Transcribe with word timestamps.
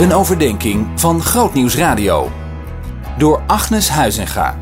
Een 0.00 0.12
overdenking 0.12 1.00
van 1.00 1.20
Grootnieuws 1.20 1.76
Radio. 1.76 2.28
Door 3.18 3.42
Agnes 3.46 3.88
Huizinga. 3.88 4.58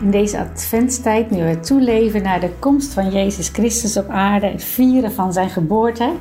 In 0.00 0.10
deze 0.10 0.38
adventstijd, 0.38 1.30
nu 1.30 1.44
we 1.44 1.60
toeleven 1.60 2.22
naar 2.22 2.40
de 2.40 2.50
komst 2.58 2.92
van 2.92 3.10
Jezus 3.10 3.48
Christus 3.48 3.96
op 3.96 4.08
aarde, 4.08 4.46
het 4.46 4.64
vieren 4.64 5.12
van 5.12 5.32
zijn 5.32 5.50
geboorte, 5.50 6.12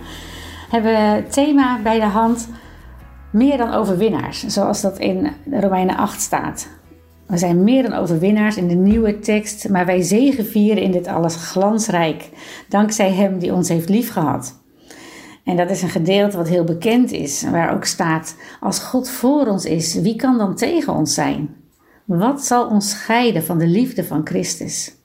hebben 0.69 0.91
we 0.91 0.97
het 0.97 1.31
thema 1.31 1.79
bij 1.83 1.99
de 1.99 2.05
hand 2.05 2.47
meer 3.31 3.57
dan 3.57 3.73
overwinnaars, 3.73 4.45
zoals 4.47 4.81
dat 4.81 4.99
in 4.99 5.31
Romeinen 5.51 5.97
8 5.97 6.21
staat. 6.21 6.67
We 7.27 7.37
zijn 7.37 7.63
meer 7.63 7.83
dan 7.83 7.93
overwinnaars 7.93 8.57
in 8.57 8.67
de 8.67 8.75
nieuwe 8.75 9.19
tekst, 9.19 9.69
maar 9.69 9.85
wij 9.85 10.01
zegevieren 10.01 10.83
in 10.83 10.91
dit 10.91 11.07
alles 11.07 11.35
glansrijk, 11.35 12.29
dankzij 12.69 13.11
Hem 13.11 13.39
die 13.39 13.53
ons 13.53 13.69
heeft 13.69 13.89
liefgehad. 13.89 14.63
En 15.45 15.55
dat 15.55 15.69
is 15.69 15.81
een 15.81 15.89
gedeelte 15.89 16.37
wat 16.37 16.47
heel 16.47 16.63
bekend 16.63 17.11
is, 17.11 17.43
waar 17.49 17.73
ook 17.73 17.85
staat: 17.85 18.35
Als 18.59 18.79
God 18.79 19.09
voor 19.09 19.47
ons 19.47 19.65
is, 19.65 19.95
wie 19.95 20.15
kan 20.15 20.37
dan 20.37 20.55
tegen 20.55 20.93
ons 20.93 21.13
zijn? 21.13 21.55
Wat 22.05 22.45
zal 22.45 22.67
ons 22.67 22.89
scheiden 22.89 23.43
van 23.43 23.57
de 23.57 23.67
liefde 23.67 24.03
van 24.03 24.21
Christus? 24.23 24.95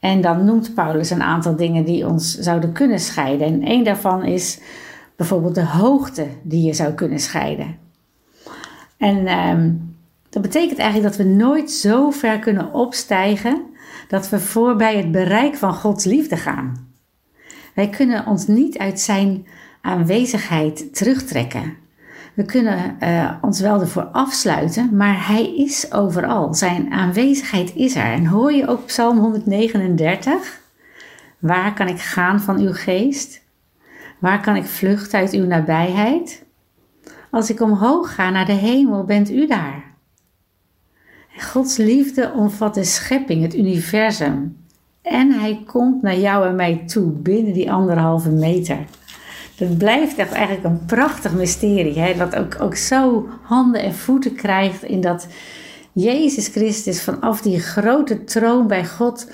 En 0.00 0.20
dan 0.20 0.44
noemt 0.44 0.74
Paulus 0.74 1.10
een 1.10 1.22
aantal 1.22 1.56
dingen 1.56 1.84
die 1.84 2.06
ons 2.06 2.38
zouden 2.38 2.72
kunnen 2.72 3.00
scheiden. 3.00 3.46
En 3.46 3.62
één 3.62 3.84
daarvan 3.84 4.24
is 4.24 4.60
bijvoorbeeld 5.16 5.54
de 5.54 5.66
hoogte 5.66 6.26
die 6.42 6.62
je 6.62 6.72
zou 6.72 6.92
kunnen 6.92 7.20
scheiden. 7.20 7.76
En 8.96 9.26
ehm, 9.26 9.72
dat 10.30 10.42
betekent 10.42 10.78
eigenlijk 10.78 11.16
dat 11.16 11.26
we 11.26 11.32
nooit 11.32 11.70
zo 11.70 12.10
ver 12.10 12.38
kunnen 12.38 12.72
opstijgen 12.72 13.62
dat 14.08 14.28
we 14.28 14.40
voorbij 14.40 14.96
het 14.96 15.10
bereik 15.10 15.56
van 15.56 15.74
Gods 15.74 16.04
liefde 16.04 16.36
gaan. 16.36 16.85
Wij 17.76 17.88
kunnen 17.88 18.26
ons 18.26 18.46
niet 18.46 18.78
uit 18.78 19.00
zijn 19.00 19.46
aanwezigheid 19.80 20.94
terugtrekken. 20.94 21.76
We 22.34 22.44
kunnen 22.44 22.96
uh, 23.00 23.32
ons 23.40 23.60
wel 23.60 23.80
ervoor 23.80 24.04
afsluiten, 24.04 24.96
maar 24.96 25.26
Hij 25.26 25.56
is 25.56 25.92
overal. 25.92 26.54
Zijn 26.54 26.92
aanwezigheid 26.92 27.74
is 27.74 27.94
er. 27.94 28.12
En 28.12 28.26
hoor 28.26 28.52
je 28.52 28.66
ook 28.66 28.86
Psalm 28.86 29.18
139? 29.18 30.60
Waar 31.38 31.74
kan 31.74 31.88
ik 31.88 31.98
gaan 31.98 32.40
van 32.40 32.58
uw 32.58 32.72
geest? 32.72 33.42
Waar 34.18 34.40
kan 34.40 34.56
ik 34.56 34.64
vluchten 34.64 35.18
uit 35.18 35.32
uw 35.32 35.46
nabijheid? 35.46 36.44
Als 37.30 37.50
ik 37.50 37.60
omhoog 37.60 38.14
ga 38.14 38.30
naar 38.30 38.46
de 38.46 38.52
hemel, 38.52 39.04
bent 39.04 39.30
u 39.30 39.46
daar. 39.46 39.84
Gods 41.38 41.76
liefde 41.76 42.32
omvat 42.32 42.74
de 42.74 42.84
schepping, 42.84 43.42
het 43.42 43.56
universum. 43.56 44.65
En 45.06 45.32
hij 45.32 45.62
komt 45.66 46.02
naar 46.02 46.18
jou 46.18 46.46
en 46.46 46.54
mij 46.54 46.82
toe 46.86 47.10
binnen 47.10 47.52
die 47.52 47.72
anderhalve 47.72 48.30
meter. 48.30 48.78
Dat 49.56 49.78
blijft 49.78 50.16
echt 50.16 50.32
eigenlijk 50.32 50.64
een 50.64 50.84
prachtig 50.86 51.32
mysterie. 51.32 51.98
Hè? 51.98 52.14
Dat 52.16 52.36
ook, 52.36 52.60
ook 52.60 52.76
zo 52.76 53.28
handen 53.42 53.82
en 53.82 53.94
voeten 53.94 54.34
krijgt 54.34 54.82
in 54.82 55.00
dat 55.00 55.26
Jezus 55.92 56.48
Christus 56.48 57.02
vanaf 57.02 57.40
die 57.40 57.60
grote 57.60 58.24
troon 58.24 58.66
bij 58.66 58.86
God 58.86 59.30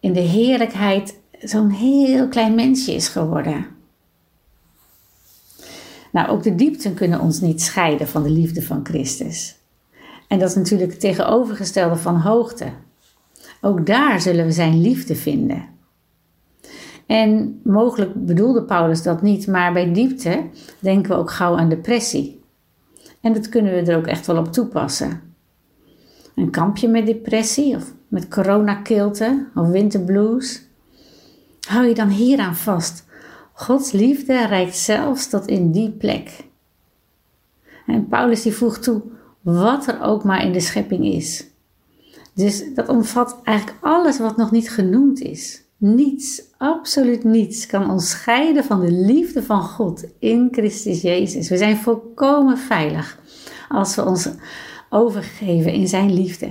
in 0.00 0.12
de 0.12 0.20
heerlijkheid 0.20 1.18
zo'n 1.40 1.70
heel 1.70 2.28
klein 2.28 2.54
mensje 2.54 2.94
is 2.94 3.08
geworden. 3.08 3.66
Nou, 6.12 6.28
ook 6.28 6.42
de 6.42 6.54
diepten 6.54 6.94
kunnen 6.94 7.20
ons 7.20 7.40
niet 7.40 7.62
scheiden 7.62 8.08
van 8.08 8.22
de 8.22 8.30
liefde 8.30 8.62
van 8.62 8.80
Christus. 8.84 9.56
En 10.28 10.38
dat 10.38 10.48
is 10.48 10.54
natuurlijk 10.54 10.90
het 10.90 11.00
tegenovergestelde 11.00 11.96
van 11.96 12.16
hoogte. 12.16 12.72
Ook 13.60 13.86
daar 13.86 14.20
zullen 14.20 14.44
we 14.44 14.52
zijn 14.52 14.80
liefde 14.80 15.14
vinden. 15.14 15.64
En 17.06 17.60
mogelijk 17.64 18.26
bedoelde 18.26 18.62
Paulus 18.62 19.02
dat 19.02 19.22
niet, 19.22 19.46
maar 19.46 19.72
bij 19.72 19.92
diepte 19.92 20.42
denken 20.78 21.10
we 21.10 21.16
ook 21.16 21.30
gauw 21.30 21.56
aan 21.56 21.68
depressie. 21.68 22.40
En 23.20 23.32
dat 23.32 23.48
kunnen 23.48 23.72
we 23.72 23.90
er 23.90 23.96
ook 23.96 24.06
echt 24.06 24.26
wel 24.26 24.36
op 24.36 24.52
toepassen. 24.52 25.20
Een 26.34 26.50
kampje 26.50 26.88
met 26.88 27.06
depressie 27.06 27.76
of 27.76 27.92
met 28.08 28.28
coronakilte 28.28 29.46
of 29.54 29.68
winterblues. 29.68 30.66
Hou 31.68 31.86
je 31.86 31.94
dan 31.94 32.08
hieraan 32.08 32.56
vast. 32.56 33.06
Gods 33.52 33.92
liefde 33.92 34.46
reikt 34.46 34.76
zelfs 34.76 35.28
tot 35.28 35.46
in 35.46 35.72
die 35.72 35.90
plek. 35.90 36.44
En 37.86 38.08
Paulus 38.08 38.42
die 38.42 38.54
voegt 38.54 38.82
toe, 38.82 39.02
wat 39.40 39.86
er 39.86 40.02
ook 40.02 40.24
maar 40.24 40.44
in 40.44 40.52
de 40.52 40.60
schepping 40.60 41.04
is. 41.04 41.46
Dus 42.38 42.74
dat 42.74 42.88
omvat 42.88 43.40
eigenlijk 43.42 43.78
alles 43.80 44.18
wat 44.18 44.36
nog 44.36 44.50
niet 44.50 44.70
genoemd 44.70 45.20
is. 45.20 45.62
Niets, 45.76 46.42
absoluut 46.58 47.24
niets 47.24 47.66
kan 47.66 47.90
ons 47.90 48.10
scheiden 48.10 48.64
van 48.64 48.80
de 48.80 48.92
liefde 48.92 49.42
van 49.42 49.62
God 49.62 50.04
in 50.18 50.48
Christus 50.50 51.02
Jezus. 51.02 51.48
We 51.48 51.56
zijn 51.56 51.76
volkomen 51.76 52.58
veilig 52.58 53.18
als 53.68 53.94
we 53.94 54.04
ons 54.04 54.28
overgeven 54.90 55.72
in 55.72 55.88
Zijn 55.88 56.12
liefde. 56.12 56.48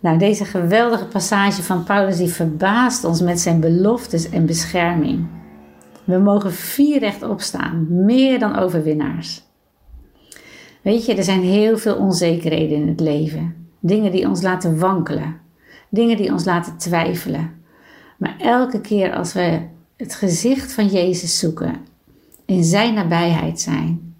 Nou, 0.00 0.18
deze 0.18 0.44
geweldige 0.44 1.06
passage 1.06 1.62
van 1.62 1.84
Paulus 1.84 2.16
die 2.16 2.28
verbaast 2.28 3.04
ons 3.04 3.20
met 3.20 3.40
zijn 3.40 3.60
beloftes 3.60 4.28
en 4.28 4.46
bescherming. 4.46 5.26
We 6.04 6.18
mogen 6.18 6.52
vier 6.52 6.98
recht 6.98 7.22
opstaan, 7.22 7.86
meer 8.04 8.38
dan 8.38 8.56
overwinnaars. 8.56 9.42
Weet 10.82 11.04
je, 11.04 11.14
er 11.14 11.24
zijn 11.24 11.42
heel 11.42 11.78
veel 11.78 11.96
onzekerheden 11.96 12.76
in 12.76 12.88
het 12.88 13.00
leven. 13.00 13.61
Dingen 13.84 14.12
die 14.12 14.28
ons 14.28 14.42
laten 14.42 14.78
wankelen. 14.78 15.40
Dingen 15.88 16.16
die 16.16 16.32
ons 16.32 16.44
laten 16.44 16.76
twijfelen. 16.76 17.64
Maar 18.16 18.34
elke 18.38 18.80
keer 18.80 19.14
als 19.14 19.32
we 19.32 19.60
het 19.96 20.14
gezicht 20.14 20.72
van 20.72 20.86
Jezus 20.86 21.38
zoeken, 21.38 21.76
in 22.44 22.64
Zijn 22.64 22.94
nabijheid 22.94 23.60
zijn, 23.60 24.14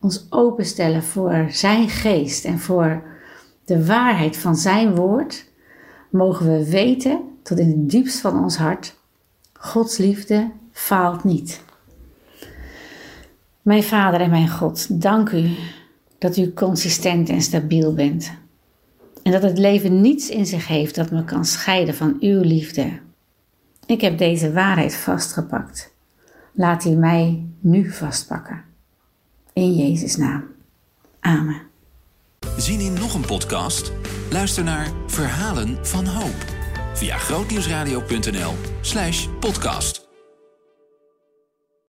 ons 0.00 0.26
openstellen 0.30 1.02
voor 1.02 1.46
Zijn 1.48 1.88
geest 1.88 2.44
en 2.44 2.58
voor 2.58 3.02
de 3.64 3.86
waarheid 3.86 4.36
van 4.36 4.56
Zijn 4.56 4.94
woord, 4.94 5.50
mogen 6.10 6.46
we 6.46 6.70
weten 6.70 7.20
tot 7.42 7.58
in 7.58 7.68
het 7.68 7.90
diepst 7.90 8.20
van 8.20 8.42
ons 8.42 8.56
hart, 8.56 8.96
Gods 9.52 9.96
liefde 9.96 10.50
faalt 10.72 11.24
niet. 11.24 11.64
Mijn 13.62 13.82
Vader 13.82 14.20
en 14.20 14.30
mijn 14.30 14.48
God, 14.48 15.02
dank 15.02 15.30
u 15.30 15.50
dat 16.18 16.36
u 16.36 16.52
consistent 16.52 17.28
en 17.28 17.40
stabiel 17.42 17.94
bent. 17.94 18.32
En 19.26 19.32
dat 19.32 19.42
het 19.42 19.58
leven 19.58 20.00
niets 20.00 20.28
in 20.28 20.46
zich 20.46 20.66
heeft 20.66 20.94
dat 20.94 21.10
me 21.10 21.24
kan 21.24 21.44
scheiden 21.44 21.94
van 21.94 22.16
uw 22.20 22.40
liefde. 22.40 23.00
Ik 23.86 24.00
heb 24.00 24.18
deze 24.18 24.52
waarheid 24.52 24.96
vastgepakt. 24.96 25.94
Laat 26.52 26.82
die 26.82 26.96
mij 26.96 27.46
nu 27.60 27.92
vastpakken. 27.92 28.64
In 29.52 29.74
Jezus' 29.74 30.16
naam. 30.16 30.44
Amen. 31.20 31.62
Zien 32.56 32.80
in 32.80 32.92
nog 32.92 33.14
een 33.14 33.26
podcast? 33.26 33.92
Luister 34.30 34.64
naar 34.64 34.90
Verhalen 35.06 35.86
van 35.86 36.06
Hoop 36.06 36.54
via 36.94 37.16
grootnieuwsradio.nl/podcast. 37.16 40.05